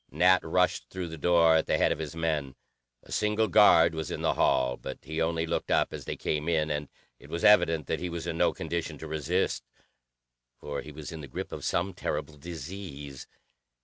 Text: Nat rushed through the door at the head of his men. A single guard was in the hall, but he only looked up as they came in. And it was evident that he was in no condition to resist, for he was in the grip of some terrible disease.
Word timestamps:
Nat 0.09 0.43
rushed 0.43 0.89
through 0.89 1.07
the 1.09 1.15
door 1.19 1.55
at 1.57 1.67
the 1.67 1.77
head 1.77 1.91
of 1.91 1.99
his 1.99 2.15
men. 2.15 2.55
A 3.03 3.11
single 3.11 3.47
guard 3.47 3.93
was 3.93 4.09
in 4.09 4.23
the 4.23 4.33
hall, 4.33 4.75
but 4.75 4.97
he 5.03 5.21
only 5.21 5.45
looked 5.45 5.69
up 5.69 5.93
as 5.93 6.05
they 6.05 6.15
came 6.15 6.49
in. 6.49 6.71
And 6.71 6.89
it 7.19 7.29
was 7.29 7.43
evident 7.43 7.85
that 7.85 7.99
he 7.99 8.09
was 8.09 8.25
in 8.25 8.35
no 8.35 8.51
condition 8.51 8.97
to 8.97 9.07
resist, 9.07 9.63
for 10.57 10.81
he 10.81 10.91
was 10.91 11.11
in 11.11 11.21
the 11.21 11.27
grip 11.27 11.51
of 11.51 11.63
some 11.63 11.93
terrible 11.93 12.37
disease. 12.39 13.27